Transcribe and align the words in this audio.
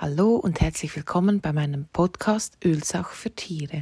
Hallo 0.00 0.36
und 0.36 0.60
herzlich 0.60 0.94
willkommen 0.94 1.40
bei 1.40 1.52
meinem 1.52 1.86
Podcast 1.92 2.56
Ölsach 2.64 3.10
für 3.10 3.34
Tiere. 3.34 3.80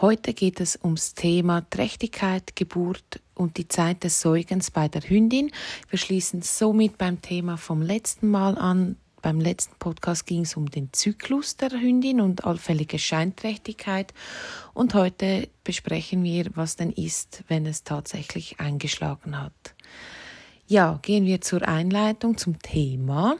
Heute 0.00 0.32
geht 0.32 0.58
es 0.58 0.78
ums 0.82 1.12
Thema 1.12 1.68
Trächtigkeit, 1.68 2.56
Geburt 2.56 3.20
und 3.34 3.58
die 3.58 3.68
Zeit 3.68 4.04
des 4.04 4.22
Säugens 4.22 4.70
bei 4.70 4.88
der 4.88 5.02
Hündin. 5.02 5.50
Wir 5.90 5.98
schließen 5.98 6.40
somit 6.40 6.96
beim 6.96 7.20
Thema 7.20 7.58
vom 7.58 7.82
letzten 7.82 8.30
Mal 8.30 8.56
an. 8.56 8.96
Beim 9.20 9.38
letzten 9.38 9.74
Podcast 9.78 10.24
ging 10.24 10.44
es 10.44 10.56
um 10.56 10.70
den 10.70 10.94
Zyklus 10.94 11.58
der 11.58 11.72
Hündin 11.72 12.22
und 12.22 12.46
allfällige 12.46 12.98
Scheinträchtigkeit. 12.98 14.14
Und 14.72 14.94
heute 14.94 15.50
besprechen 15.62 16.24
wir, 16.24 16.46
was 16.54 16.76
denn 16.76 16.90
ist, 16.90 17.44
wenn 17.48 17.66
es 17.66 17.84
tatsächlich 17.84 18.60
eingeschlagen 18.60 19.38
hat. 19.38 19.73
Ja, 20.66 20.98
gehen 21.02 21.26
wir 21.26 21.42
zur 21.42 21.68
Einleitung 21.68 22.38
zum 22.38 22.58
Thema. 22.58 23.36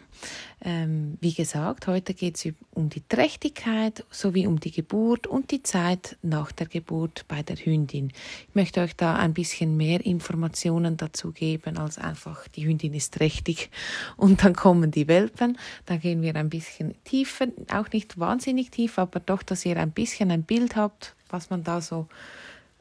Ähm, 0.62 1.16
wie 1.22 1.32
gesagt, 1.32 1.86
heute 1.86 2.12
geht 2.12 2.36
es 2.36 2.52
um 2.74 2.90
die 2.90 3.00
Trächtigkeit 3.08 4.04
sowie 4.10 4.46
um 4.46 4.60
die 4.60 4.70
Geburt 4.70 5.26
und 5.26 5.50
die 5.50 5.62
Zeit 5.62 6.18
nach 6.20 6.52
der 6.52 6.66
Geburt 6.66 7.24
bei 7.26 7.42
der 7.42 7.56
Hündin. 7.56 8.12
Ich 8.48 8.54
möchte 8.54 8.82
euch 8.82 8.94
da 8.94 9.16
ein 9.16 9.32
bisschen 9.32 9.74
mehr 9.78 10.04
Informationen 10.04 10.98
dazu 10.98 11.32
geben, 11.32 11.78
als 11.78 11.96
einfach 11.96 12.46
die 12.48 12.66
Hündin 12.66 12.92
ist 12.92 13.14
trächtig 13.14 13.70
und 14.18 14.44
dann 14.44 14.54
kommen 14.54 14.90
die 14.90 15.08
Welpen. 15.08 15.56
Da 15.86 15.96
gehen 15.96 16.20
wir 16.20 16.36
ein 16.36 16.50
bisschen 16.50 16.94
tiefer, 17.04 17.46
auch 17.72 17.90
nicht 17.90 18.18
wahnsinnig 18.20 18.70
tief, 18.70 18.98
aber 18.98 19.20
doch, 19.20 19.42
dass 19.42 19.64
ihr 19.64 19.78
ein 19.78 19.92
bisschen 19.92 20.30
ein 20.30 20.42
Bild 20.42 20.76
habt, 20.76 21.14
was 21.30 21.48
man 21.48 21.64
da 21.64 21.80
so 21.80 22.06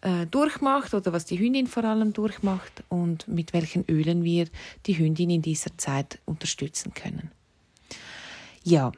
äh, 0.03 0.27
durchmacht 0.27 0.93
oder 0.93 1.13
was 1.13 1.25
die 1.25 1.39
Hündin 1.39 1.67
vor 1.67 1.85
allem 1.85 2.11
durchmacht 2.11 2.83
und 2.89 3.25
mit 3.27 3.53
welchen 3.53 3.85
Ölen 3.89 4.23
wir 4.23 4.47
die 4.85 4.97
Hündin 4.97 5.29
in 5.29 5.41
dieser 5.41 5.77
Zeit 5.77 6.19
unterstützen 6.25 6.93
können. 6.93 7.31
Ja, 8.63 8.91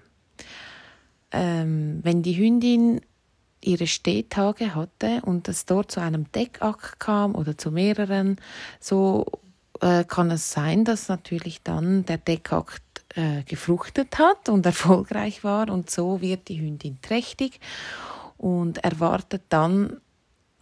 ähm, 1.32 2.00
wenn 2.02 2.24
die 2.24 2.38
Hündin 2.38 3.02
ihre 3.62 3.86
Stehtage 3.86 4.74
hatte 4.74 5.22
und 5.24 5.48
es 5.48 5.66
dort 5.66 5.92
zu 5.92 6.00
einem 6.00 6.32
Deckakt 6.32 7.00
kam 7.00 7.36
oder 7.36 7.56
zu 7.58 7.72
mehreren, 7.72 8.38
so 8.80 9.26
äh, 9.82 10.06
kann 10.06 10.32
es 10.32 10.52
sein, 10.52 10.86
dass 10.86 11.08
natürlich 11.08 11.62
dann 11.62 12.06
der 12.06 12.18
Deckakt 12.18 12.82
äh, 13.16 13.44
gefruchtet 13.44 14.18
hat 14.18 14.50
und 14.50 14.66
erfolgreich 14.66 15.44
war 15.44 15.70
und 15.70 15.90
so 15.90 16.22
wird 16.22 16.48
die 16.48 16.60
Hündin 16.60 17.00
trächtig 17.02 17.60
und 18.38 18.84
erwartet 18.84 19.44
dann 19.50 20.02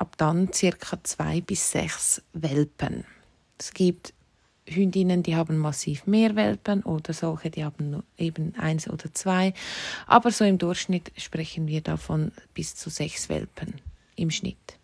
ab 0.03 0.17
dann 0.17 0.51
circa 0.51 1.01
zwei 1.03 1.39
bis 1.39 1.71
sechs 1.71 2.21
Welpen. 2.33 3.05
Es 3.57 3.73
gibt 3.73 4.13
Hündinnen, 4.67 5.23
die 5.23 5.37
haben 5.37 5.57
massiv 5.57 6.05
mehr 6.07 6.35
Welpen 6.35 6.83
oder 6.83 7.13
solche, 7.13 7.49
die 7.49 7.63
haben 7.63 7.91
nur 7.91 8.03
eben 8.17 8.53
eins 8.57 8.89
oder 8.89 9.13
zwei. 9.13 9.53
Aber 10.05 10.29
so 10.31 10.43
im 10.43 10.57
Durchschnitt 10.57 11.13
sprechen 11.15 11.67
wir 11.67 11.79
davon 11.79 12.33
bis 12.53 12.75
zu 12.75 12.89
sechs 12.89 13.29
Welpen 13.29 13.75
im 14.17 14.29
Schnitt. 14.29 14.77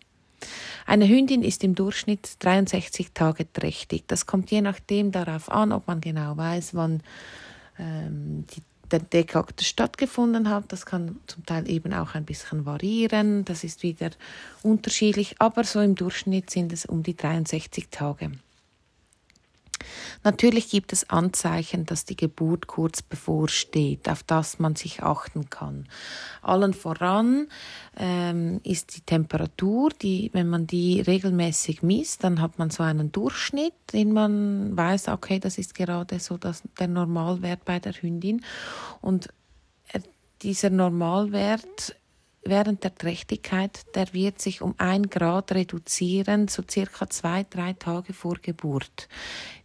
Eine 0.86 1.06
Hündin 1.06 1.42
ist 1.42 1.64
im 1.64 1.74
Durchschnitt 1.74 2.36
63 2.38 3.12
Tage 3.12 3.52
trächtig. 3.52 4.04
Das 4.06 4.24
kommt 4.24 4.50
je 4.50 4.62
nachdem 4.62 5.12
darauf 5.12 5.50
an, 5.50 5.70
ob 5.70 5.86
man 5.86 6.00
genau 6.00 6.38
weiß, 6.38 6.74
wann 6.74 7.02
ähm, 7.78 8.46
die 8.54 8.62
der 8.90 9.00
Dekakt 9.00 9.62
stattgefunden 9.62 10.48
hat. 10.48 10.64
Das 10.68 10.86
kann 10.86 11.18
zum 11.26 11.46
Teil 11.46 11.68
eben 11.68 11.92
auch 11.92 12.14
ein 12.14 12.24
bisschen 12.24 12.66
variieren. 12.66 13.44
Das 13.44 13.64
ist 13.64 13.82
wieder 13.82 14.10
unterschiedlich, 14.62 15.36
aber 15.38 15.64
so 15.64 15.80
im 15.80 15.94
Durchschnitt 15.94 16.50
sind 16.50 16.72
es 16.72 16.86
um 16.86 17.02
die 17.02 17.16
63 17.16 17.88
Tage. 17.90 18.32
Natürlich 20.22 20.70
gibt 20.70 20.92
es 20.92 21.08
Anzeichen, 21.08 21.86
dass 21.86 22.04
die 22.04 22.16
Geburt 22.16 22.66
kurz 22.66 23.02
bevorsteht, 23.02 24.08
auf 24.08 24.22
das 24.22 24.58
man 24.58 24.76
sich 24.76 25.02
achten 25.02 25.50
kann. 25.50 25.88
Allen 26.42 26.74
voran 26.74 27.48
ähm, 27.96 28.60
ist 28.64 28.96
die 28.96 29.00
Temperatur, 29.00 29.90
die, 29.90 30.30
wenn 30.32 30.48
man 30.48 30.66
die 30.66 31.00
regelmäßig 31.00 31.82
misst, 31.82 32.24
dann 32.24 32.40
hat 32.40 32.58
man 32.58 32.70
so 32.70 32.82
einen 32.82 33.12
Durchschnitt, 33.12 33.74
den 33.92 34.12
man 34.12 34.76
weiß, 34.76 35.08
okay, 35.08 35.38
das 35.38 35.58
ist 35.58 35.74
gerade 35.74 36.18
so 36.20 36.36
das, 36.36 36.62
der 36.78 36.88
Normalwert 36.88 37.64
bei 37.64 37.78
der 37.78 37.92
Hündin. 37.92 38.44
Und 39.00 39.28
äh, 39.92 40.00
dieser 40.42 40.70
Normalwert 40.70 41.96
während 42.42 42.84
der 42.84 42.94
Trächtigkeit, 42.94 43.84
der 43.94 44.12
wird 44.12 44.40
sich 44.40 44.62
um 44.62 44.74
ein 44.78 45.10
Grad 45.10 45.52
reduzieren, 45.52 46.48
so 46.48 46.62
circa 46.68 47.08
zwei, 47.10 47.44
drei 47.48 47.74
Tage 47.74 48.12
vor 48.12 48.36
Geburt 48.40 49.08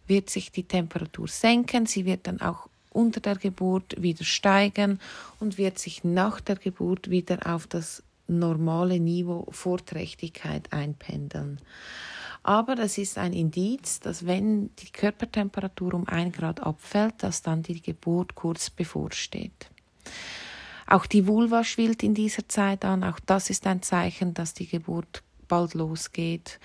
wird 0.06 0.30
sich 0.30 0.52
die 0.52 0.64
Temperatur 0.64 1.28
senken, 1.28 1.86
sie 1.86 2.04
wird 2.04 2.26
dann 2.26 2.40
auch 2.40 2.68
unter 2.90 3.20
der 3.20 3.36
Geburt 3.36 4.00
wieder 4.00 4.24
steigen 4.24 5.00
und 5.38 5.58
wird 5.58 5.78
sich 5.78 6.02
nach 6.04 6.40
der 6.40 6.56
Geburt 6.56 7.10
wieder 7.10 7.40
auf 7.46 7.66
das 7.66 8.02
normale 8.26 8.98
Niveau 8.98 9.46
vor 9.50 9.84
Trächtigkeit 9.84 10.72
einpendeln. 10.72 11.60
Aber 12.42 12.78
es 12.78 12.96
ist 12.96 13.18
ein 13.18 13.32
Indiz, 13.32 14.00
dass 14.00 14.24
wenn 14.24 14.70
die 14.76 14.90
Körpertemperatur 14.90 15.94
um 15.94 16.06
ein 16.06 16.32
Grad 16.32 16.60
abfällt, 16.60 17.14
dass 17.18 17.42
dann 17.42 17.62
die 17.62 17.82
Geburt 17.82 18.34
kurz 18.34 18.70
bevorsteht. 18.70 19.68
Auch 20.86 21.06
die 21.06 21.26
Vulva 21.26 21.64
schwillt 21.64 22.04
in 22.04 22.14
dieser 22.14 22.48
Zeit 22.48 22.84
an. 22.84 23.02
Auch 23.02 23.18
das 23.26 23.50
ist 23.50 23.66
ein 23.66 23.82
Zeichen, 23.82 24.32
dass 24.34 24.54
die 24.54 24.68
Geburt 24.68 25.22
bald 25.48 25.74
losgeht. 25.74 26.60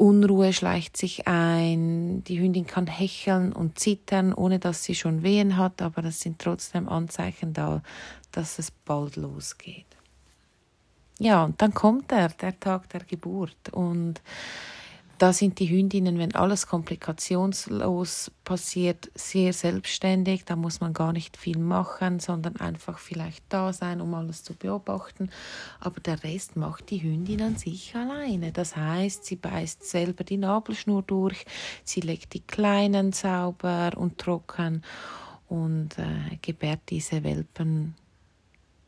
Unruhe 0.00 0.54
schleicht 0.54 0.96
sich 0.96 1.28
ein, 1.28 2.24
die 2.24 2.40
Hündin 2.40 2.66
kann 2.66 2.86
hecheln 2.86 3.52
und 3.52 3.78
zittern, 3.78 4.32
ohne 4.32 4.58
dass 4.58 4.82
sie 4.82 4.94
schon 4.94 5.22
Wehen 5.22 5.58
hat, 5.58 5.82
aber 5.82 6.04
es 6.04 6.20
sind 6.20 6.38
trotzdem 6.38 6.88
Anzeichen 6.88 7.52
da, 7.52 7.82
dass 8.32 8.58
es 8.58 8.70
bald 8.70 9.16
losgeht. 9.16 9.84
Ja, 11.18 11.44
und 11.44 11.60
dann 11.60 11.74
kommt 11.74 12.12
er, 12.12 12.30
der 12.30 12.58
Tag 12.58 12.88
der 12.88 13.04
Geburt. 13.04 13.68
Und 13.72 14.22
da 15.20 15.34
sind 15.34 15.58
die 15.58 15.68
Hündinnen, 15.68 16.18
wenn 16.18 16.34
alles 16.34 16.66
komplikationslos 16.66 18.30
passiert, 18.42 19.10
sehr 19.14 19.52
selbstständig. 19.52 20.46
Da 20.46 20.56
muss 20.56 20.80
man 20.80 20.94
gar 20.94 21.12
nicht 21.12 21.36
viel 21.36 21.58
machen, 21.58 22.20
sondern 22.20 22.56
einfach 22.56 22.98
vielleicht 22.98 23.44
da 23.50 23.74
sein, 23.74 24.00
um 24.00 24.14
alles 24.14 24.44
zu 24.44 24.54
beobachten. 24.54 25.28
Aber 25.78 26.00
der 26.00 26.24
Rest 26.24 26.56
macht 26.56 26.88
die 26.88 27.02
Hündin 27.02 27.42
an 27.42 27.56
sich 27.56 27.94
alleine. 27.94 28.50
Das 28.50 28.76
heißt, 28.76 29.26
sie 29.26 29.36
beißt 29.36 29.84
selber 29.84 30.24
die 30.24 30.38
Nabelschnur 30.38 31.02
durch, 31.02 31.44
sie 31.84 32.00
legt 32.00 32.32
die 32.32 32.40
Kleinen 32.40 33.12
sauber 33.12 33.90
und 33.96 34.16
trocken 34.16 34.82
und 35.48 35.98
äh, 35.98 36.38
gebärt 36.40 36.80
diese 36.88 37.22
Welpen 37.24 37.94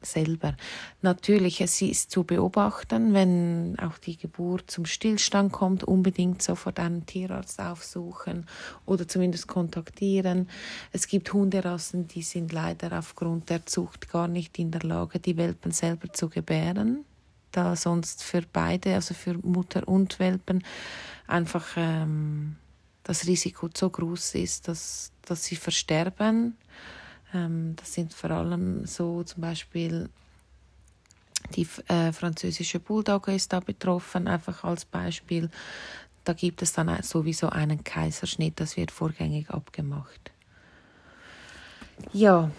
selber. 0.06 0.56
Natürlich, 1.00 1.60
es 1.60 1.80
ist 1.82 2.10
zu 2.10 2.24
beobachten, 2.24 3.14
wenn 3.14 3.76
auch 3.78 3.98
die 3.98 4.16
Geburt 4.16 4.70
zum 4.70 4.86
Stillstand 4.86 5.52
kommt, 5.52 5.84
unbedingt 5.84 6.42
sofort 6.42 6.78
einen 6.78 7.06
Tierarzt 7.06 7.60
aufsuchen 7.60 8.46
oder 8.86 9.06
zumindest 9.06 9.48
kontaktieren. 9.48 10.48
Es 10.92 11.06
gibt 11.06 11.32
Hunderassen, 11.32 12.08
die 12.08 12.22
sind 12.22 12.52
leider 12.52 12.98
aufgrund 12.98 13.50
der 13.50 13.66
Zucht 13.66 14.10
gar 14.10 14.28
nicht 14.28 14.58
in 14.58 14.70
der 14.70 14.82
Lage, 14.82 15.18
die 15.18 15.36
Welpen 15.36 15.72
selber 15.72 16.12
zu 16.12 16.28
gebären, 16.28 17.04
da 17.50 17.76
sonst 17.76 18.22
für 18.22 18.42
beide, 18.52 18.94
also 18.94 19.14
für 19.14 19.34
Mutter 19.34 19.86
und 19.86 20.19
Welpen, 20.19 20.64
einfach 21.26 21.66
ähm, 21.76 22.56
das 23.02 23.26
Risiko 23.26 23.69
so 23.74 23.90
groß 23.90 24.36
ist, 24.36 24.69
dass, 24.69 25.12
dass 25.22 25.44
sie 25.44 25.56
versterben 25.56 26.56
ähm, 27.34 27.75
das 27.76 27.93
sind 27.94 28.12
vor 28.12 28.31
allem 28.31 28.87
so 28.87 29.22
zum 29.25 29.41
Beispiel 29.41 30.09
die 31.56 31.66
äh, 31.88 32.12
französische 32.12 32.78
Bulldogge 32.78 33.34
ist 33.34 33.53
da 33.53 33.60
betroffen, 33.60 34.28
einfach 34.28 34.65
als 34.65 34.84
Beispiel. 34.84 35.50
Da 36.25 36.32
gibt 36.32 36.62
es 36.62 36.72
dann 36.72 37.03
sowieso 37.03 37.48
einen 37.48 37.82
Kaiserschnitt, 37.82 38.60
das 38.60 38.76
wird 38.76 38.91
vorgängig 38.91 39.50
abgemacht. 39.50 40.31
Ja, 42.12 42.50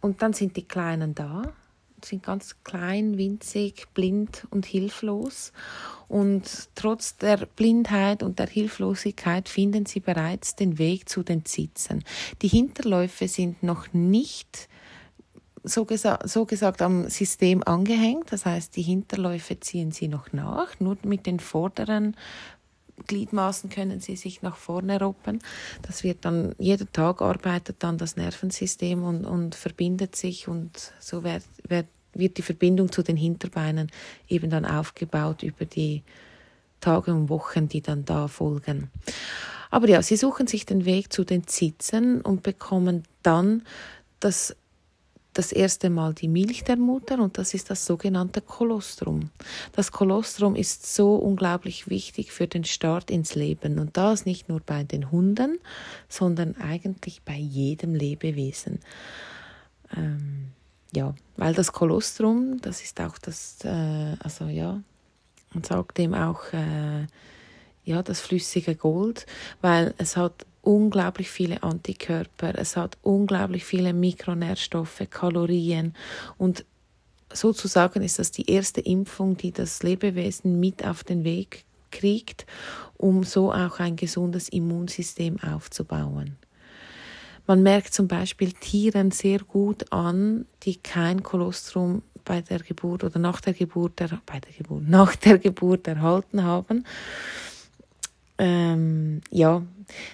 und 0.00 0.20
dann 0.20 0.34
sind 0.34 0.56
die 0.56 0.68
Kleinen 0.68 1.14
da 1.14 1.54
sind 2.04 2.22
ganz 2.22 2.56
klein, 2.64 3.18
winzig, 3.18 3.86
blind 3.94 4.46
und 4.50 4.66
hilflos. 4.66 5.52
Und 6.08 6.68
trotz 6.74 7.16
der 7.16 7.46
Blindheit 7.56 8.22
und 8.22 8.38
der 8.38 8.46
Hilflosigkeit 8.46 9.48
finden 9.48 9.86
sie 9.86 10.00
bereits 10.00 10.56
den 10.56 10.78
Weg 10.78 11.08
zu 11.08 11.22
den 11.22 11.44
Zitzen. 11.44 12.04
Die 12.42 12.48
Hinterläufe 12.48 13.28
sind 13.28 13.62
noch 13.62 13.92
nicht 13.92 14.68
so, 15.64 15.86
gesa 15.86 16.18
so 16.24 16.44
gesagt 16.44 16.82
am 16.82 17.08
System 17.08 17.62
angehängt. 17.64 18.30
Das 18.30 18.44
heißt, 18.44 18.76
die 18.76 18.82
Hinterläufe 18.82 19.58
ziehen 19.58 19.90
sie 19.90 20.08
noch 20.08 20.32
nach. 20.32 20.78
Nur 20.78 20.98
mit 21.02 21.26
den 21.26 21.40
vorderen 21.40 22.16
Gliedmaßen 23.06 23.70
können 23.70 24.00
sie 24.00 24.16
sich 24.16 24.42
nach 24.42 24.56
vorne 24.56 25.00
roppen. 25.00 25.40
Das 25.82 26.04
wird 26.04 26.24
dann, 26.24 26.54
jeder 26.58 26.90
Tag 26.90 27.22
arbeitet 27.22 27.76
dann 27.80 27.98
das 27.98 28.16
Nervensystem 28.16 29.02
und, 29.02 29.24
und 29.24 29.54
verbindet 29.54 30.16
sich 30.16 30.48
und 30.48 30.92
so 31.00 31.24
wird, 31.24 31.42
wird, 31.68 31.86
wird 32.14 32.38
die 32.38 32.42
Verbindung 32.42 32.92
zu 32.92 33.02
den 33.02 33.16
Hinterbeinen 33.16 33.90
eben 34.28 34.50
dann 34.50 34.64
aufgebaut 34.64 35.42
über 35.42 35.64
die 35.64 36.02
Tage 36.80 37.12
und 37.12 37.28
Wochen, 37.28 37.68
die 37.68 37.80
dann 37.80 38.04
da 38.04 38.28
folgen. 38.28 38.90
Aber 39.70 39.88
ja, 39.88 40.02
sie 40.02 40.16
suchen 40.16 40.46
sich 40.46 40.66
den 40.66 40.84
Weg 40.84 41.12
zu 41.12 41.24
den 41.24 41.46
Zitzen 41.46 42.20
und 42.20 42.42
bekommen 42.42 43.02
dann 43.22 43.64
das 44.20 44.54
das 45.34 45.52
erste 45.52 45.90
Mal 45.90 46.14
die 46.14 46.28
Milch 46.28 46.64
der 46.64 46.76
Mutter 46.76 47.18
und 47.18 47.36
das 47.38 47.54
ist 47.54 47.70
das 47.70 47.84
sogenannte 47.84 48.40
Kolostrum. 48.40 49.30
Das 49.72 49.92
Kolostrum 49.92 50.56
ist 50.56 50.94
so 50.94 51.16
unglaublich 51.16 51.88
wichtig 51.88 52.32
für 52.32 52.46
den 52.46 52.64
Start 52.64 53.10
ins 53.10 53.34
Leben 53.34 53.78
und 53.78 53.96
das 53.96 54.24
nicht 54.24 54.48
nur 54.48 54.60
bei 54.60 54.84
den 54.84 55.10
Hunden, 55.10 55.58
sondern 56.08 56.56
eigentlich 56.56 57.22
bei 57.22 57.36
jedem 57.36 57.94
Lebewesen. 57.94 58.78
Ähm, 59.96 60.52
ja, 60.94 61.14
weil 61.36 61.54
das 61.54 61.72
Kolostrum, 61.72 62.60
das 62.62 62.82
ist 62.82 63.00
auch 63.00 63.18
das, 63.18 63.58
äh, 63.64 64.16
also 64.20 64.46
ja, 64.46 64.80
man 65.52 65.64
sagt 65.64 65.98
dem 65.98 66.14
auch 66.14 66.52
äh, 66.52 67.06
ja 67.84 68.02
das 68.02 68.20
flüssige 68.20 68.74
Gold, 68.74 69.26
weil 69.60 69.94
es 69.98 70.16
hat 70.16 70.46
unglaublich 70.62 71.30
viele 71.30 71.62
Antikörper, 71.62 72.54
es 72.56 72.76
hat 72.76 72.96
unglaublich 73.02 73.64
viele 73.64 73.92
Mikronährstoffe, 73.92 75.02
Kalorien 75.10 75.94
und 76.38 76.64
sozusagen 77.32 78.02
ist 78.02 78.18
das 78.18 78.30
die 78.30 78.50
erste 78.50 78.80
Impfung, 78.80 79.36
die 79.36 79.52
das 79.52 79.82
Lebewesen 79.82 80.60
mit 80.60 80.84
auf 80.84 81.04
den 81.04 81.24
Weg 81.24 81.64
kriegt, 81.90 82.46
um 82.96 83.24
so 83.24 83.52
auch 83.52 83.78
ein 83.78 83.96
gesundes 83.96 84.48
Immunsystem 84.48 85.38
aufzubauen. 85.42 86.36
Man 87.46 87.62
merkt 87.62 87.92
zum 87.92 88.08
Beispiel 88.08 88.52
Tieren 88.52 89.10
sehr 89.10 89.40
gut 89.40 89.92
an, 89.92 90.46
die 90.62 90.76
kein 90.76 91.22
Kolostrum 91.22 92.02
bei 92.24 92.40
der 92.40 92.60
Geburt 92.60 93.04
oder 93.04 93.18
nach 93.18 93.42
der 93.42 93.52
Geburt, 93.52 93.96
bei 93.96 94.40
der 94.40 94.52
Geburt, 94.56 94.88
nach 94.88 95.14
der 95.14 95.38
Geburt 95.38 95.86
erhalten 95.86 96.42
haben 96.42 96.84
ähm, 98.38 99.20
ja, 99.30 99.62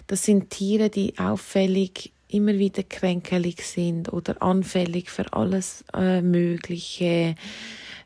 das 0.06 0.24
sind 0.24 0.50
Tiere, 0.50 0.90
die 0.90 1.18
auffällig 1.18 2.12
immer 2.28 2.58
wieder 2.58 2.82
kränkelig 2.82 3.62
sind 3.62 4.12
oder 4.12 4.42
anfällig 4.42 5.10
für 5.10 5.32
alles 5.32 5.84
äh, 5.94 6.22
Mögliche. 6.22 7.34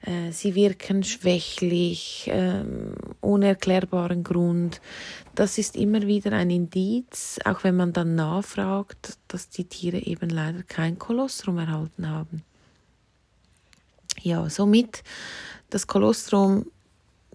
Äh, 0.03 0.33
sie 0.33 0.55
wirken 0.55 1.03
schwächlich, 1.03 2.29
äh, 2.29 2.65
unerklärbaren 3.21 4.25
Grund. 4.25 4.81
Das 5.35 5.59
ist 5.59 5.77
immer 5.77 6.03
wieder 6.03 6.33
ein 6.33 6.51
Indiz, 6.51 7.39
auch 7.45 7.65
wenn 7.65 7.77
man 7.77 7.93
dann 7.93 8.15
nachfragt, 8.15 9.19
dass 9.29 9.49
die 9.49 9.65
Tiere 9.65 9.99
eben 9.99 10.31
leider 10.31 10.63
kein 10.63 10.99
Kolostrum 10.99 11.59
erhalten 11.59 12.09
haben. 12.09 12.43
Ja, 14.23 14.49
somit 14.49 15.03
das 15.71 15.87
Kolostrum 15.87 16.67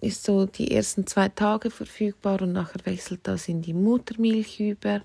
ist 0.00 0.24
so 0.24 0.46
die 0.46 0.70
ersten 0.70 1.06
zwei 1.06 1.28
Tage 1.28 1.70
verfügbar 1.70 2.42
und 2.42 2.52
nachher 2.52 2.84
wechselt 2.84 3.20
das 3.24 3.48
in 3.48 3.62
die 3.62 3.74
Muttermilch 3.74 4.60
über. 4.60 5.02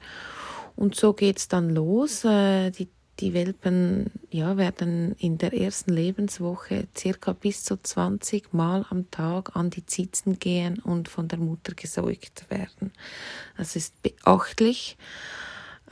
Und 0.75 0.95
so 0.95 1.13
geht 1.13 1.38
es 1.38 1.47
dann 1.47 1.69
los. 1.69 2.25
Äh, 2.25 2.71
die, 2.71 2.89
die 3.19 3.33
Welpen 3.33 4.12
ja, 4.30 4.57
werden 4.57 5.15
in 5.18 5.38
der 5.38 5.53
ersten 5.53 5.94
Lebenswoche 5.94 6.88
circa 6.97 7.33
bis 7.33 7.63
zu 7.63 7.81
20 7.81 8.53
Mal 8.53 8.86
am 8.89 9.09
Tag 9.12 9.56
an 9.56 9.69
die 9.69 9.86
Zitzen 9.86 10.38
gehen 10.39 10.80
und 10.80 11.07
von 11.07 11.27
der 11.27 11.39
Mutter 11.39 11.74
gesäugt 11.74 12.50
werden. 12.50 12.91
Das 13.57 13.75
ist 13.75 14.01
beachtlich. 14.01 14.98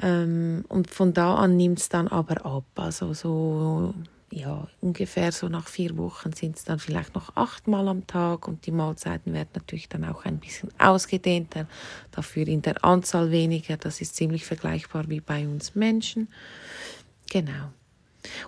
Ähm, 0.02 0.66
und 0.70 0.90
von 0.90 1.14
da 1.14 1.36
an 1.36 1.56
nimmt 1.56 1.80
es 1.80 1.90
dann 1.90 2.08
aber 2.08 2.46
ab. 2.46 2.66
Also 2.76 3.14
so 3.14 3.94
ja, 4.36 4.68
ungefähr 4.82 5.32
so 5.32 5.48
nach 5.48 5.68
vier 5.68 5.96
Wochen 5.98 6.34
sind 6.34 6.58
es 6.58 6.64
dann 6.64 6.80
vielleicht 6.80 7.14
noch 7.14 7.36
achtmal 7.36 7.88
am 7.88 8.08
Tag 8.08 8.48
und 8.48 8.66
die 8.66 8.72
Mahlzeiten 8.72 9.34
werden 9.34 9.50
natürlich 9.54 9.90
dann 9.90 10.04
auch 10.06 10.26
ein 10.26 10.40
bisschen 10.40 10.70
ausgedehnter, 10.80 11.68
dafür 12.12 12.48
in 12.48 12.62
der 12.62 12.84
Anzahl 12.84 13.30
weniger. 13.32 13.78
Das 13.78 14.02
ist 14.02 14.16
ziemlich 14.16 14.46
vergleichbar 14.46 15.08
wie 15.08 15.22
bei 15.22 15.48
uns 15.48 15.76
Menschen. 15.76 16.30
Genau. 17.30 17.70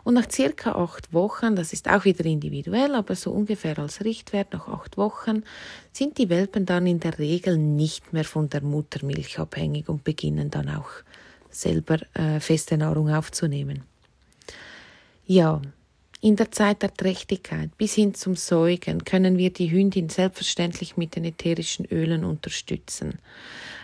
Und 0.04 0.16
nach 0.16 0.32
circa 0.32 0.72
acht 0.72 1.14
Wochen, 1.14 1.56
das 1.56 1.74
ist 1.74 1.90
auch 1.90 2.06
wieder 2.06 2.26
individuell, 2.26 2.96
aber 2.96 3.16
so 3.16 3.32
ungefähr 3.32 3.78
als 3.78 4.04
Richtwert 4.04 4.54
nach 4.54 4.68
acht 4.68 4.98
Wochen, 4.98 5.44
sind 5.92 6.18
die 6.18 6.30
Welpen 6.30 6.66
dann 6.66 6.88
in 6.88 7.00
der 7.00 7.20
Regel 7.20 7.58
nicht 7.58 8.14
mehr 8.14 8.24
von 8.24 8.50
der 8.50 8.64
Muttermilch 8.64 9.38
abhängig 9.38 9.90
und 9.90 10.04
beginnen 10.04 10.50
dann 10.50 10.70
auch 10.70 10.90
selber 11.50 12.00
äh, 12.14 12.40
feste 12.40 12.78
Nahrung 12.78 13.14
aufzunehmen. 13.14 13.84
Ja, 15.26 15.62
in 16.22 16.36
der 16.36 16.52
Zeit 16.52 16.82
der 16.82 16.94
Trächtigkeit 16.94 17.78
bis 17.78 17.94
hin 17.94 18.14
zum 18.14 18.36
Säugen 18.36 19.06
können 19.06 19.38
wir 19.38 19.52
die 19.52 19.72
Hündin 19.72 20.10
selbstverständlich 20.10 20.98
mit 20.98 21.16
den 21.16 21.26
ätherischen 21.26 21.86
Ölen 21.86 22.24
unterstützen. 22.26 23.20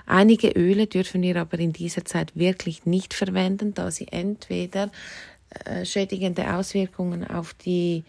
Einige 0.05 0.49
Öle 0.49 0.87
dürfen 0.87 1.21
wir 1.21 1.35
aber 1.35 1.59
in 1.59 1.73
dieser 1.73 2.03
Zeit 2.05 2.35
wirklich 2.35 2.85
nicht 2.85 3.13
verwenden, 3.13 3.73
da 3.73 3.91
sie 3.91 4.07
entweder 4.07 4.91
äh, 5.65 5.85
schädigende 5.85 6.53
Auswirkungen 6.53 7.27
auf 7.27 7.53
die 7.53 8.03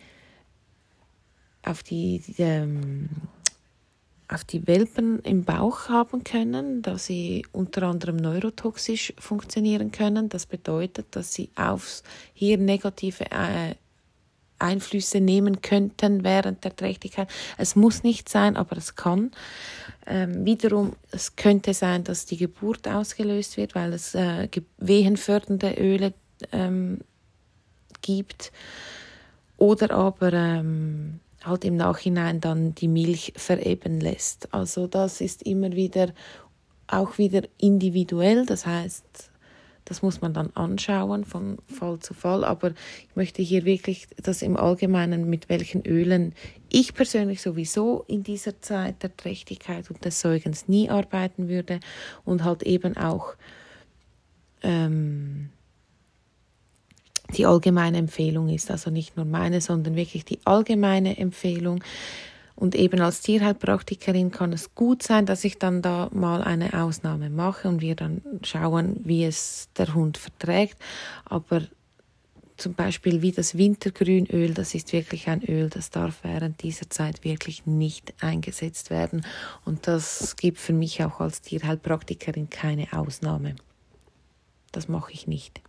auf 1.64 1.82
die, 1.82 2.22
die 2.26 2.42
ähm, 2.42 3.08
auf 4.32 4.44
die 4.44 4.66
Welpen 4.66 5.20
im 5.20 5.44
Bauch 5.44 5.88
haben 5.88 6.24
können, 6.24 6.82
da 6.82 6.98
sie 6.98 7.44
unter 7.52 7.84
anderem 7.84 8.16
neurotoxisch 8.16 9.12
funktionieren 9.18 9.92
können. 9.92 10.28
Das 10.28 10.46
bedeutet, 10.46 11.06
dass 11.10 11.34
sie 11.34 11.50
aufs 11.56 12.02
Hirn 12.34 12.64
negative 12.64 13.30
äh, 13.30 13.74
Einflüsse 14.58 15.20
nehmen 15.20 15.60
könnten 15.60 16.24
während 16.24 16.64
der 16.64 16.74
Trächtigkeit. 16.74 17.28
Es 17.58 17.76
muss 17.76 18.04
nicht 18.04 18.28
sein, 18.28 18.56
aber 18.56 18.76
es 18.76 18.94
kann. 18.94 19.32
Ähm, 20.06 20.44
wiederum, 20.44 20.94
es 21.10 21.36
könnte 21.36 21.74
sein, 21.74 22.04
dass 22.04 22.26
die 22.26 22.36
Geburt 22.36 22.88
ausgelöst 22.88 23.56
wird, 23.56 23.74
weil 23.74 23.92
es 23.92 24.14
äh, 24.14 24.48
wehenfördernde 24.78 25.74
Öle 25.78 26.14
ähm, 26.52 27.00
gibt. 28.00 28.52
Oder 29.56 29.90
aber 29.92 30.32
ähm, 30.32 31.20
halt 31.44 31.64
im 31.64 31.76
Nachhinein 31.76 32.40
dann 32.40 32.74
die 32.74 32.88
Milch 32.88 33.32
vereben 33.36 34.00
lässt. 34.00 34.52
Also 34.52 34.86
das 34.86 35.20
ist 35.20 35.42
immer 35.42 35.72
wieder 35.72 36.08
auch 36.88 37.16
wieder 37.16 37.42
individuell, 37.58 38.44
das 38.44 38.66
heißt, 38.66 39.30
das 39.84 40.02
muss 40.02 40.20
man 40.20 40.32
dann 40.32 40.50
anschauen 40.54 41.24
von 41.24 41.58
Fall 41.66 41.98
zu 41.98 42.14
Fall, 42.14 42.44
aber 42.44 42.70
ich 42.70 43.16
möchte 43.16 43.42
hier 43.42 43.64
wirklich 43.64 44.06
das 44.16 44.42
im 44.42 44.56
Allgemeinen 44.56 45.28
mit 45.28 45.48
welchen 45.48 45.84
Ölen 45.84 46.34
ich 46.68 46.94
persönlich 46.94 47.42
sowieso 47.42 48.04
in 48.06 48.22
dieser 48.22 48.60
Zeit 48.60 49.02
der 49.02 49.16
Trächtigkeit 49.16 49.90
und 49.90 50.04
des 50.04 50.20
Säugens 50.20 50.68
nie 50.68 50.88
arbeiten 50.88 51.48
würde. 51.48 51.80
Und 52.24 52.44
halt 52.44 52.62
eben 52.62 52.96
auch 52.96 53.34
ähm, 54.62 55.50
die 57.36 57.46
allgemeine 57.46 57.98
Empfehlung 57.98 58.48
ist. 58.48 58.70
Also 58.70 58.90
nicht 58.90 59.16
nur 59.16 59.26
meine, 59.26 59.60
sondern 59.60 59.96
wirklich 59.96 60.24
die 60.24 60.38
allgemeine 60.44 61.18
Empfehlung. 61.18 61.82
Und 62.54 62.74
eben 62.74 63.00
als 63.00 63.20
Tierheilpraktikerin 63.22 64.30
kann 64.30 64.52
es 64.52 64.74
gut 64.74 65.02
sein, 65.02 65.26
dass 65.26 65.44
ich 65.44 65.58
dann 65.58 65.82
da 65.82 66.08
mal 66.12 66.42
eine 66.42 66.80
Ausnahme 66.82 67.30
mache 67.30 67.68
und 67.68 67.80
wir 67.80 67.96
dann 67.96 68.22
schauen, 68.42 69.00
wie 69.04 69.24
es 69.24 69.68
der 69.76 69.94
Hund 69.94 70.18
verträgt. 70.18 70.76
Aber 71.24 71.62
zum 72.56 72.74
Beispiel 72.74 73.22
wie 73.22 73.32
das 73.32 73.56
Wintergrünöl, 73.56 74.54
das 74.54 74.74
ist 74.74 74.92
wirklich 74.92 75.28
ein 75.28 75.42
Öl, 75.42 75.70
das 75.70 75.90
darf 75.90 76.20
während 76.22 76.62
dieser 76.62 76.88
Zeit 76.88 77.24
wirklich 77.24 77.66
nicht 77.66 78.14
eingesetzt 78.22 78.90
werden. 78.90 79.26
Und 79.64 79.88
das 79.88 80.36
gibt 80.36 80.58
für 80.58 80.72
mich 80.72 81.02
auch 81.02 81.20
als 81.20 81.40
Tierheilpraktikerin 81.40 82.50
keine 82.50 82.92
Ausnahme. 82.92 83.56
Das 84.70 84.88
mache 84.88 85.12
ich 85.12 85.26
nicht. 85.26 85.60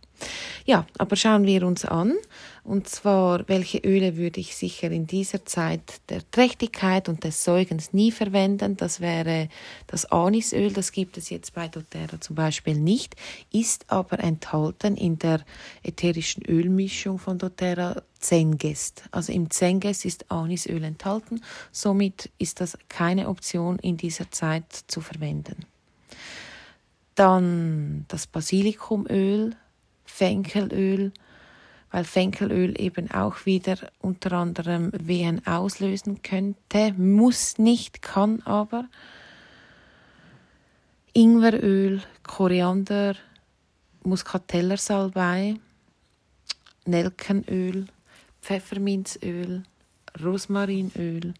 Ja, 0.64 0.86
aber 0.98 1.16
schauen 1.16 1.44
wir 1.44 1.66
uns 1.66 1.84
an. 1.84 2.14
Und 2.62 2.88
zwar, 2.88 3.46
welche 3.46 3.78
Öle 3.78 4.16
würde 4.16 4.40
ich 4.40 4.56
sicher 4.56 4.90
in 4.90 5.06
dieser 5.06 5.44
Zeit 5.44 6.00
der 6.08 6.22
Trächtigkeit 6.30 7.10
und 7.10 7.22
des 7.22 7.44
Säugens 7.44 7.92
nie 7.92 8.10
verwenden. 8.10 8.78
Das 8.78 9.00
wäre 9.00 9.50
das 9.86 10.06
Anisöl, 10.10 10.72
das 10.72 10.90
gibt 10.90 11.18
es 11.18 11.28
jetzt 11.28 11.52
bei 11.52 11.68
doTERRA 11.68 12.22
zum 12.22 12.36
Beispiel 12.36 12.76
nicht, 12.76 13.16
ist 13.52 13.90
aber 13.90 14.18
enthalten 14.20 14.96
in 14.96 15.18
der 15.18 15.44
ätherischen 15.82 16.42
Ölmischung 16.46 17.18
von 17.18 17.36
doTERRA 17.36 18.02
Zengest. 18.18 19.04
Also 19.10 19.32
im 19.32 19.50
Zengest 19.50 20.06
ist 20.06 20.30
Anisöl 20.30 20.82
enthalten, 20.84 21.42
somit 21.70 22.30
ist 22.38 22.62
das 22.62 22.78
keine 22.88 23.28
Option 23.28 23.78
in 23.78 23.98
dieser 23.98 24.30
Zeit 24.30 24.72
zu 24.86 25.02
verwenden. 25.02 25.66
Dann 27.14 28.06
das 28.08 28.26
Basilikumöl, 28.26 29.54
Fenkelöl, 30.14 31.10
weil 31.90 32.04
Fenkelöl 32.04 32.80
eben 32.80 33.10
auch 33.10 33.46
wieder 33.46 33.76
unter 34.00 34.30
anderem 34.34 34.92
Wehen 34.92 35.44
auslösen 35.44 36.22
könnte, 36.22 36.92
muss 36.96 37.58
nicht, 37.58 38.00
kann 38.00 38.40
aber. 38.42 38.88
Ingweröl, 41.14 42.00
Koriander, 42.22 43.16
Muskatellersalbei, 44.04 45.56
Nelkenöl, 46.86 47.86
Pfefferminzöl, 48.40 49.64
Rosmarinöl, 50.22 51.34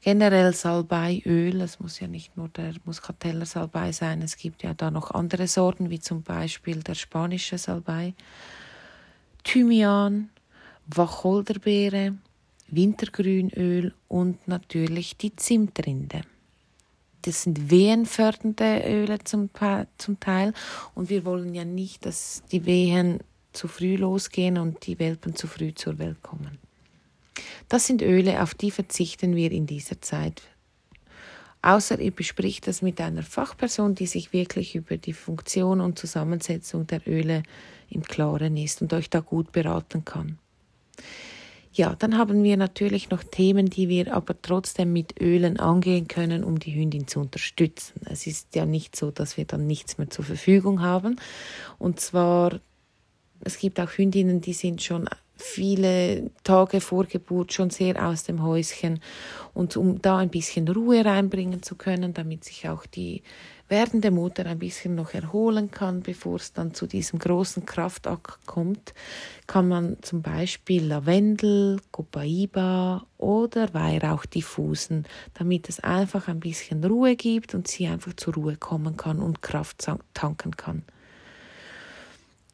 generell 0.00 0.54
Salbeiöl, 0.54 1.60
es 1.60 1.80
muss 1.80 2.00
ja 2.00 2.06
nicht 2.06 2.36
nur 2.36 2.48
der 2.48 2.74
Muscateller 2.84 3.46
Salbei 3.46 3.92
sein, 3.92 4.22
es 4.22 4.36
gibt 4.36 4.62
ja 4.62 4.74
da 4.74 4.90
noch 4.90 5.10
andere 5.10 5.46
Sorten, 5.46 5.90
wie 5.90 6.00
zum 6.00 6.22
Beispiel 6.22 6.82
der 6.82 6.94
spanische 6.94 7.58
Salbei. 7.58 8.14
Thymian, 9.44 10.30
Wacholderbeere, 10.86 12.14
Wintergrünöl 12.68 13.94
und 14.08 14.46
natürlich 14.46 15.16
die 15.16 15.34
Zimtrinde. 15.34 16.22
Das 17.22 17.42
sind 17.42 17.70
wehenfördernde 17.70 18.84
Öle 18.86 19.18
zum, 19.24 19.50
zum 19.98 20.20
Teil 20.20 20.52
und 20.94 21.10
wir 21.10 21.24
wollen 21.24 21.54
ja 21.54 21.64
nicht, 21.64 22.06
dass 22.06 22.42
die 22.52 22.64
Wehen 22.64 23.20
zu 23.52 23.68
früh 23.68 23.96
losgehen 23.96 24.58
und 24.58 24.86
die 24.86 24.98
Welpen 24.98 25.34
zu 25.34 25.46
früh 25.46 25.74
zur 25.74 25.98
Welt 25.98 26.22
kommen. 26.22 26.58
Das 27.68 27.86
sind 27.86 28.02
Öle, 28.02 28.42
auf 28.42 28.54
die 28.54 28.70
verzichten 28.70 29.36
wir 29.36 29.50
in 29.52 29.66
dieser 29.66 30.00
Zeit. 30.00 30.42
Außer 31.62 31.98
ihr 31.98 32.12
bespricht 32.12 32.66
das 32.66 32.82
mit 32.82 33.00
einer 33.00 33.22
Fachperson, 33.22 33.94
die 33.94 34.06
sich 34.06 34.32
wirklich 34.32 34.74
über 34.76 34.96
die 34.96 35.12
Funktion 35.12 35.80
und 35.80 35.98
Zusammensetzung 35.98 36.86
der 36.86 37.06
Öle 37.06 37.42
im 37.90 38.02
Klaren 38.02 38.56
ist 38.56 38.80
und 38.80 38.92
euch 38.92 39.10
da 39.10 39.20
gut 39.20 39.50
beraten 39.50 40.04
kann. 40.04 40.38
Ja, 41.72 41.94
dann 41.94 42.16
haben 42.16 42.42
wir 42.42 42.56
natürlich 42.56 43.10
noch 43.10 43.22
Themen, 43.22 43.66
die 43.66 43.88
wir 43.88 44.14
aber 44.14 44.40
trotzdem 44.40 44.92
mit 44.92 45.20
Ölen 45.20 45.58
angehen 45.58 46.08
können, 46.08 46.42
um 46.42 46.58
die 46.58 46.74
Hündin 46.74 47.06
zu 47.06 47.20
unterstützen. 47.20 48.00
Es 48.06 48.26
ist 48.26 48.54
ja 48.54 48.66
nicht 48.66 48.96
so, 48.96 49.10
dass 49.10 49.36
wir 49.36 49.44
dann 49.44 49.66
nichts 49.66 49.98
mehr 49.98 50.10
zur 50.10 50.24
Verfügung 50.24 50.80
haben. 50.80 51.16
Und 51.78 52.00
zwar, 52.00 52.60
es 53.40 53.58
gibt 53.58 53.78
auch 53.78 53.90
Hündinnen, 53.90 54.40
die 54.40 54.54
sind 54.54 54.82
schon 54.82 55.08
viele 55.38 56.30
Tage 56.44 56.80
vor 56.80 57.04
Geburt 57.04 57.52
schon 57.52 57.70
sehr 57.70 58.06
aus 58.06 58.24
dem 58.24 58.42
Häuschen. 58.42 59.00
Und 59.54 59.76
um 59.76 60.02
da 60.02 60.18
ein 60.18 60.28
bisschen 60.30 60.68
Ruhe 60.68 61.04
reinbringen 61.04 61.62
zu 61.62 61.76
können, 61.76 62.12
damit 62.12 62.44
sich 62.44 62.68
auch 62.68 62.86
die 62.86 63.22
werdende 63.68 64.10
Mutter 64.10 64.46
ein 64.46 64.58
bisschen 64.58 64.94
noch 64.94 65.12
erholen 65.14 65.70
kann, 65.70 66.00
bevor 66.00 66.36
es 66.36 66.52
dann 66.52 66.74
zu 66.74 66.86
diesem 66.86 67.18
großen 67.18 67.66
Kraftakt 67.66 68.46
kommt, 68.46 68.94
kann 69.46 69.68
man 69.68 69.98
zum 70.02 70.22
Beispiel 70.22 70.84
Lavendel, 70.84 71.78
Copaiba 71.90 73.06
oder 73.18 73.72
Weihrauch 73.74 74.24
diffusen, 74.26 75.06
damit 75.34 75.68
es 75.68 75.80
einfach 75.80 76.28
ein 76.28 76.40
bisschen 76.40 76.82
Ruhe 76.84 77.16
gibt 77.16 77.54
und 77.54 77.68
sie 77.68 77.86
einfach 77.86 78.14
zur 78.14 78.34
Ruhe 78.34 78.56
kommen 78.56 78.96
kann 78.96 79.20
und 79.20 79.42
Kraft 79.42 79.86
tanken 80.14 80.56
kann. 80.56 80.82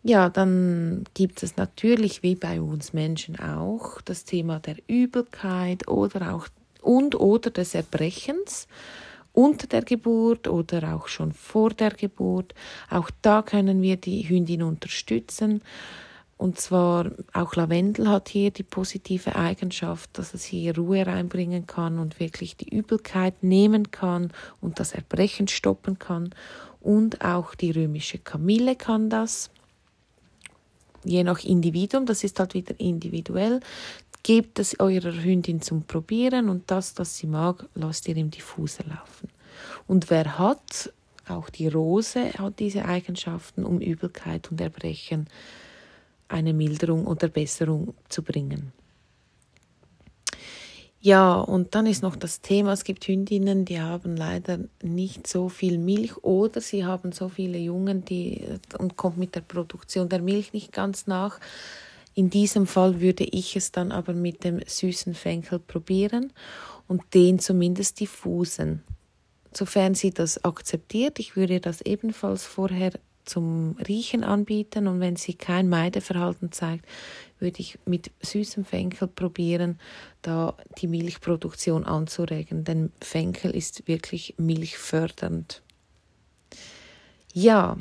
Ja, 0.06 0.28
dann 0.28 1.04
gibt 1.14 1.42
es 1.42 1.56
natürlich 1.56 2.23
wie 2.23 2.34
bei 2.34 2.61
uns 2.61 2.92
Menschen 2.92 3.40
auch 3.40 4.02
das 4.02 4.25
Thema 4.25 4.61
der 4.61 4.76
Übelkeit 4.87 5.88
oder 5.88 6.34
auch 6.34 6.46
und 6.82 7.18
oder 7.18 7.49
des 7.49 7.75
Erbrechens 7.75 8.68
unter 9.32 9.66
der 9.66 9.80
Geburt 9.80 10.46
oder 10.46 10.94
auch 10.94 11.08
schon 11.08 11.32
vor 11.32 11.70
der 11.70 11.90
Geburt. 11.90 12.54
Auch 12.90 13.11
da 13.23 13.40
können 13.40 13.80
wir 13.80 13.96
die 13.96 14.28
Hündin 14.28 14.62
unterstützen. 14.62 15.62
Und 16.37 16.61
zwar 16.61 17.11
auch 17.32 17.56
Lavendel 17.56 18.11
hat 18.11 18.28
hier 18.28 18.50
die 18.50 18.62
positive 18.62 19.34
Eigenschaft, 19.37 20.11
dass 20.18 20.34
es 20.34 20.44
hier 20.44 20.76
Ruhe 20.76 21.06
reinbringen 21.06 21.66
kann 21.66 21.99
und 21.99 22.20
wirklich 22.20 22.58
die 22.58 22.68
Übelkeit 22.68 23.42
nehmen 23.42 23.90
kann 23.90 24.34
und 24.61 24.80
das 24.80 24.92
Erbrechen 24.92 25.49
stoppen 25.49 25.99
kann. 25.99 26.34
Und 26.82 27.25
auch 27.25 27.54
die 27.54 27.70
römische 27.70 28.18
Kamille 28.18 28.76
kann 28.76 29.08
das 29.08 29.50
je 31.04 31.25
nach 31.25 31.42
Individuum, 31.44 32.06
das 32.06 32.25
ist 32.25 32.38
halt 32.38 32.54
wieder 32.54 32.78
individuell, 32.78 33.61
gebt 34.23 34.58
es 34.58 34.80
eurer 34.80 35.12
Hündin 35.12 35.61
zum 35.61 35.82
Probieren 35.82 36.49
und 36.49 36.70
das, 36.70 36.94
was 36.96 37.16
sie 37.16 37.26
mag, 37.26 37.66
lasst 37.75 38.08
ihr 38.08 38.16
im 38.16 38.30
Diffuser 38.30 38.84
laufen. 38.84 39.28
Und 39.87 40.11
wer 40.11 40.38
hat, 40.38 40.92
auch 41.28 41.50
die 41.50 41.68
Rose 41.68 42.32
hat 42.34 42.58
diese 42.58 42.84
Eigenschaften, 42.84 43.64
um 43.64 43.80
Übelkeit 43.80 44.50
und 44.50 44.61
Erbrechen 44.61 45.28
eine 46.28 46.52
Milderung 46.52 47.06
oder 47.06 47.28
Besserung 47.28 47.94
zu 48.08 48.23
bringen. 48.23 48.73
Ja, 51.06 51.34
und 51.34 51.75
dann 51.75 51.84
ist 51.84 52.02
noch 52.02 52.16
das 52.16 52.40
Thema, 52.40 52.73
es 52.73 52.82
gibt 52.82 53.06
Hündinnen, 53.06 53.66
die 53.66 53.78
haben 53.78 54.16
leider 54.16 54.61
nicht 54.82 55.26
so 55.26 55.50
viel 55.50 55.76
Milch 55.76 56.16
oder 56.25 56.62
sie 56.62 56.87
haben 56.87 57.12
so 57.12 57.28
viele 57.28 57.58
Jungen, 57.58 58.06
die 58.06 58.42
und 58.78 58.96
kommt 58.96 59.18
mit 59.18 59.34
der 59.34 59.42
Produktion 59.42 60.08
der 60.08 60.23
Milch 60.23 60.54
nicht 60.54 60.73
ganz 60.73 61.06
nach. 61.06 61.40
In 62.14 62.30
diesem 62.30 62.66
Fall 62.66 63.02
würde 63.02 63.25
ich 63.25 63.54
es 63.54 63.70
dann 63.70 63.92
aber 63.92 64.14
mit 64.14 64.44
dem 64.44 64.62
süßen 64.66 65.12
Fenkel 65.14 65.58
probieren 65.58 66.32
und 66.88 67.02
den 67.12 67.38
zumindest 67.38 68.00
diffusen. 68.00 68.82
Sofern 69.52 69.94
sie 69.94 70.11
das 70.11 70.42
akzeptiert, 70.42 71.18
ich 71.18 71.37
würde 71.37 71.61
das 71.61 71.82
ebenfalls 71.82 72.46
vorher 72.46 72.92
zum 73.26 73.76
Riechen 73.88 74.25
anbieten 74.25 74.87
und 74.87 75.00
wenn 75.00 75.16
sie 75.16 75.34
kein 75.34 75.68
Meideverhalten 75.68 76.52
zeigt, 76.52 76.87
würde 77.38 77.60
ich 77.60 77.78
mit 77.84 78.10
süßem 78.22 78.64
Fenkel 78.64 79.08
probieren, 79.08 79.78
da 80.22 80.56
die 80.78 80.86
Milchproduktion 80.86 81.84
anzuregen, 81.84 82.64
denn 82.64 82.92
Fenkel 83.00 83.50
ist 83.50 83.86
wirklich 83.88 84.34
milchfördernd. 84.38 85.62
Ja, 87.32 87.76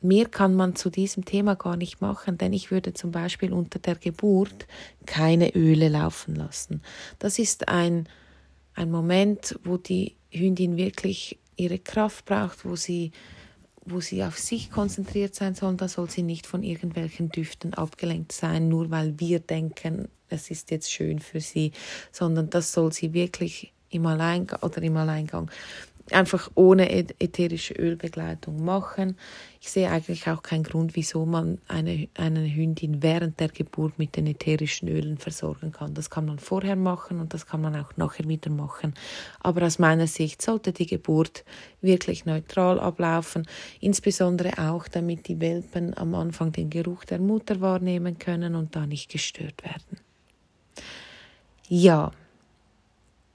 mehr 0.00 0.26
kann 0.26 0.54
man 0.54 0.76
zu 0.76 0.90
diesem 0.90 1.24
Thema 1.24 1.54
gar 1.54 1.76
nicht 1.76 2.00
machen, 2.00 2.38
denn 2.38 2.52
ich 2.52 2.70
würde 2.70 2.94
zum 2.94 3.10
Beispiel 3.10 3.52
unter 3.52 3.78
der 3.78 3.96
Geburt 3.96 4.66
keine 5.06 5.54
Öle 5.54 5.88
laufen 5.88 6.34
lassen. 6.36 6.82
Das 7.18 7.38
ist 7.38 7.68
ein, 7.68 8.08
ein 8.74 8.90
Moment, 8.90 9.58
wo 9.64 9.76
die 9.76 10.14
Hündin 10.30 10.76
wirklich 10.76 11.38
ihre 11.56 11.78
Kraft 11.78 12.26
braucht, 12.26 12.64
wo 12.64 12.76
sie 12.76 13.12
wo 13.90 14.00
sie 14.00 14.24
auf 14.24 14.38
sich 14.38 14.70
konzentriert 14.70 15.34
sein 15.34 15.54
soll, 15.54 15.76
da 15.76 15.88
soll 15.88 16.08
sie 16.10 16.22
nicht 16.22 16.46
von 16.46 16.62
irgendwelchen 16.62 17.30
Düften 17.30 17.74
abgelenkt 17.74 18.32
sein, 18.32 18.68
nur 18.68 18.90
weil 18.90 19.18
wir 19.18 19.40
denken, 19.40 20.08
es 20.28 20.50
ist 20.50 20.70
jetzt 20.70 20.92
schön 20.92 21.18
für 21.20 21.40
sie, 21.40 21.72
sondern 22.12 22.50
das 22.50 22.72
soll 22.72 22.92
sie 22.92 23.12
wirklich 23.12 23.72
im 23.90 24.06
Alleingang 24.06 24.62
oder 24.62 24.82
im 24.82 24.96
Alleingang 24.96 25.50
einfach 26.12 26.50
ohne 26.54 26.90
ätherische 26.90 27.74
Ölbegleitung 27.74 28.64
machen. 28.64 29.16
Ich 29.60 29.70
sehe 29.70 29.90
eigentlich 29.90 30.28
auch 30.28 30.42
keinen 30.42 30.62
Grund, 30.62 30.94
wieso 30.96 31.26
man 31.26 31.58
eine, 31.68 32.08
eine 32.14 32.54
Hündin 32.54 33.02
während 33.02 33.40
der 33.40 33.48
Geburt 33.48 33.98
mit 33.98 34.16
den 34.16 34.26
ätherischen 34.26 34.88
Ölen 34.88 35.18
versorgen 35.18 35.72
kann. 35.72 35.94
Das 35.94 36.10
kann 36.10 36.26
man 36.26 36.38
vorher 36.38 36.76
machen 36.76 37.20
und 37.20 37.34
das 37.34 37.46
kann 37.46 37.60
man 37.60 37.74
auch 37.76 37.96
nachher 37.96 38.28
wieder 38.28 38.50
machen. 38.50 38.94
Aber 39.40 39.66
aus 39.66 39.78
meiner 39.78 40.06
Sicht 40.06 40.42
sollte 40.42 40.72
die 40.72 40.86
Geburt 40.86 41.44
wirklich 41.80 42.24
neutral 42.24 42.78
ablaufen, 42.78 43.46
insbesondere 43.80 44.58
auch, 44.58 44.88
damit 44.88 45.28
die 45.28 45.40
Welpen 45.40 45.96
am 45.96 46.14
Anfang 46.14 46.52
den 46.52 46.70
Geruch 46.70 47.04
der 47.04 47.18
Mutter 47.18 47.60
wahrnehmen 47.60 48.18
können 48.18 48.54
und 48.54 48.76
da 48.76 48.86
nicht 48.86 49.10
gestört 49.10 49.64
werden. 49.64 49.98
Ja, 51.68 52.12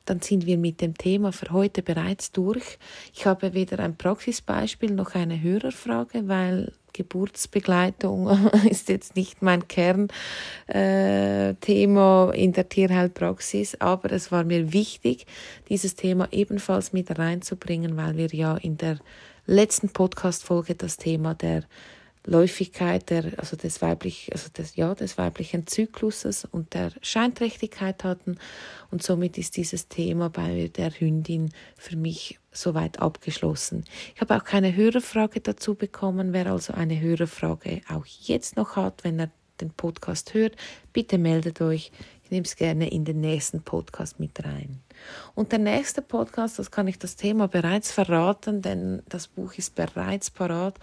dann 0.06 0.22
sind 0.22 0.46
wir 0.46 0.58
mit 0.58 0.82
dem 0.82 0.98
Thema 0.98 1.32
für 1.32 1.52
heute 1.52 1.82
bereits 1.82 2.32
durch. 2.32 2.78
Ich 3.14 3.26
habe 3.26 3.54
weder 3.54 3.80
ein 3.80 3.98
Praxisbeispiel 3.98 4.92
noch 4.92 5.16
eine 5.16 5.42
Hörerfrage, 5.42 6.28
weil 6.28 6.74
Geburtsbegleitung 6.94 8.50
ist 8.70 8.90
jetzt 8.90 9.16
nicht 9.16 9.42
mein 9.42 9.68
Kernthema 9.68 11.56
äh, 12.32 12.44
in 12.44 12.54
der 12.54 12.70
Tierheilpraxis, 12.70 13.76
aber 13.82 14.12
es 14.12 14.32
war 14.32 14.44
mir 14.44 14.72
wichtig, 14.74 15.26
dieses 15.70 15.96
Thema 15.96 16.28
ebenfalls 16.32 16.94
mit 16.94 17.18
reinzubringen, 17.18 17.98
weil 17.98 18.18
wir 18.18 18.28
ja 18.28 18.56
in 18.56 18.78
der 18.78 19.00
letzten 19.46 19.90
Podcast-Folge 19.90 20.76
das 20.76 20.98
Thema 20.98 21.34
der 21.34 21.64
Läufigkeit 22.26 23.10
der, 23.10 23.34
also 23.38 23.58
des, 23.58 23.82
weiblich, 23.82 24.30
also 24.32 24.50
des, 24.50 24.76
ja, 24.76 24.96
des 24.96 25.18
weiblichen 25.18 25.68
Zykluses 25.68 26.46
und 26.46 26.74
der 26.74 26.92
Scheinträchtigkeit 27.02 28.04
hatten. 28.04 28.38
Und 28.92 29.04
somit 29.04 29.38
ist 29.38 29.58
dieses 29.58 29.90
Thema 29.90 30.30
bei 30.30 30.72
der 30.74 30.92
Hündin 30.92 31.52
für 31.78 31.98
mich 31.98 32.40
soweit 32.52 33.00
abgeschlossen. 33.00 33.84
Ich 34.16 34.22
habe 34.22 34.36
auch 34.36 34.44
keine 34.44 34.76
Hörerfrage 34.76 35.42
dazu 35.42 35.76
bekommen. 35.76 36.32
Wer 36.32 36.48
also 36.48 36.74
eine 36.74 37.00
Hörerfrage 37.00 37.82
auch 37.90 38.06
jetzt 38.06 38.56
noch 38.56 38.76
hat, 38.76 39.04
wenn 39.04 39.20
er 39.20 39.32
den 39.60 39.72
Podcast 39.72 40.34
hört, 40.34 40.56
bitte 40.94 41.18
meldet 41.18 41.62
euch. 41.62 41.92
Ich 42.24 42.32
nehme 42.32 42.46
es 42.46 42.56
gerne 42.56 42.90
in 42.90 43.06
den 43.06 43.22
nächsten 43.22 43.62
Podcast 43.62 44.20
mit 44.20 44.44
rein. 44.44 44.80
Und 45.36 45.52
der 45.52 45.60
nächste 45.60 46.02
Podcast, 46.02 46.58
das 46.58 46.72
kann 46.72 46.88
ich 46.88 46.98
das 46.98 47.16
Thema 47.16 47.48
bereits 47.48 47.92
verraten, 47.92 48.62
denn 48.62 49.04
das 49.10 49.28
Buch 49.28 49.54
ist 49.56 49.76
bereits 49.76 50.32
parat 50.32 50.80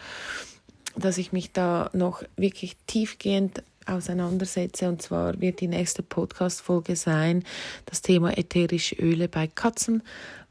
dass 0.97 1.19
ich 1.19 1.33
mich 1.33 1.53
da 1.53 1.91
noch 1.93 2.23
wirklich 2.37 2.77
tiefgehend 2.87 3.63
auseinandersetze. 3.87 4.89
Und 4.89 5.03
zwar 5.03 5.41
wird 5.41 5.61
die 5.61 5.69
nächste 5.69 6.03
Podcast-Folge 6.03 6.97
sein 6.97 7.45
das 7.87 8.03
Thema 8.03 8.37
ätherische 8.37 8.97
Öle 8.97 9.29
bei 9.29 9.47
Katzen, 9.47 10.03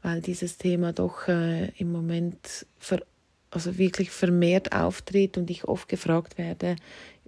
weil 0.02 0.20
dieses 0.20 0.58
Thema 0.58 0.92
doch 0.92 1.28
äh, 1.28 1.68
im 1.78 1.92
Moment 1.92 2.66
ver 2.78 3.00
also 3.52 3.78
wirklich 3.78 4.12
vermehrt 4.12 4.72
auftritt 4.72 5.36
und 5.36 5.50
ich 5.50 5.64
oft 5.64 5.88
gefragt 5.88 6.38
werde, 6.38 6.76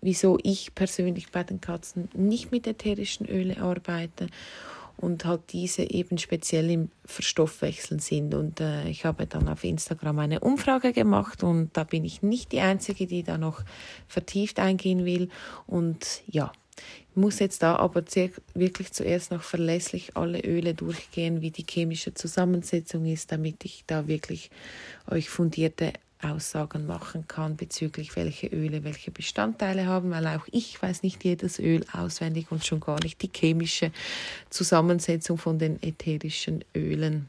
wieso 0.01 0.39
ich 0.45 0.73
persönlich 0.73 1.31
bei 1.31 1.43
den 1.43 1.61
Katzen 1.61 2.09
nicht 2.15 2.53
mit 2.53 2.69
ätherischen 2.69 3.27
Öle 3.29 3.61
arbeite. 3.61 4.29
Und 5.03 5.25
halt 5.25 5.53
diese 5.53 5.83
eben 5.83 6.17
speziell 6.17 6.71
im 6.71 6.89
Verstoffwechseln 7.05 7.99
sind. 7.99 8.35
Und 8.35 8.61
äh, 8.61 8.89
ich 8.89 9.05
habe 9.05 9.27
dann 9.27 9.49
auf 9.49 9.65
Instagram 9.65 10.21
eine 10.21 10.41
Umfrage 10.41 10.93
gemacht 10.93 11.43
und 11.43 11.71
da 11.77 11.83
bin 11.83 12.05
ich 12.05 12.23
nicht 12.23 12.53
die 12.53 12.61
Einzige, 12.61 13.09
die 13.09 13.25
da 13.25 13.37
noch 13.37 13.65
vertieft 14.07 14.61
eingehen 14.61 15.05
will. 15.05 15.29
Und 15.67 16.23
ja, 16.29 16.53
ich 17.11 17.17
muss 17.17 17.41
jetzt 17.41 17.65
da 17.65 17.77
aber 17.77 18.05
wirklich 18.55 18.93
zuerst 18.93 19.33
noch 19.33 19.43
verlässlich 19.43 20.17
alle 20.17 20.41
Öle 20.41 20.73
durchgehen, 20.73 21.41
wie 21.43 21.51
die 21.51 21.67
chemische 21.69 22.15
Zusammensetzung 22.15 23.05
ist, 23.05 23.33
damit 23.33 23.65
ich 23.65 23.83
da 23.89 24.07
wirklich 24.07 24.51
euch 25.11 25.29
fundierte 25.29 25.95
Aussagen 26.23 26.87
machen 26.87 27.27
kann 27.29 27.57
bezüglich 27.57 28.17
welche 28.17 28.47
Öle 28.49 28.85
welche 28.85 29.11
Bestandteile 29.11 29.87
haben, 29.87 30.11
weil 30.11 30.27
auch 30.27 30.47
ich 30.51 30.81
weiß 30.81 31.03
nicht 31.03 31.25
jedes 31.25 31.59
Öl 31.59 31.85
auswendig 31.93 32.51
und 32.51 32.65
schon 32.65 32.81
gar 32.81 33.03
nicht 33.03 33.21
die 33.23 33.31
chemische 33.35 33.93
Zusammensetzung 34.51 35.39
von 35.39 35.59
den 35.59 35.83
ätherischen 35.83 36.65
Ölen. 36.75 37.29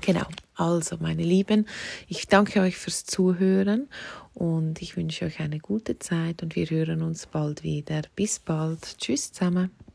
Genau, 0.00 0.26
also 0.54 0.96
meine 1.00 1.22
Lieben, 1.24 1.66
ich 2.06 2.28
danke 2.28 2.60
euch 2.60 2.76
fürs 2.76 3.04
Zuhören 3.04 3.88
und 4.34 4.80
ich 4.80 4.96
wünsche 4.96 5.24
euch 5.24 5.40
eine 5.40 5.58
gute 5.58 5.98
Zeit 5.98 6.42
und 6.42 6.54
wir 6.54 6.66
hören 6.70 7.02
uns 7.02 7.26
bald 7.26 7.64
wieder. 7.64 8.02
Bis 8.14 8.38
bald. 8.38 8.98
Tschüss 8.98 9.32
zusammen. 9.32 9.70